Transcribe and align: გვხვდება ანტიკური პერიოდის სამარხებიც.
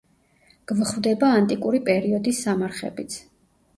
გვხვდება 0.71 1.29
ანტიკური 1.41 1.83
პერიოდის 1.91 2.41
სამარხებიც. 2.47 3.19